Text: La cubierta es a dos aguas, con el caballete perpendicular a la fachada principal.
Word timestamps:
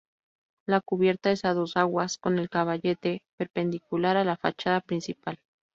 La 0.67 0.81
cubierta 0.81 1.29
es 1.29 1.45
a 1.45 1.53
dos 1.53 1.77
aguas, 1.77 2.17
con 2.17 2.39
el 2.39 2.49
caballete 2.49 3.21
perpendicular 3.37 4.17
a 4.17 4.23
la 4.23 4.35
fachada 4.35 4.81
principal. 4.81 5.37